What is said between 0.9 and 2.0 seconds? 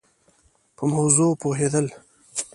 موضوع پوهېد ل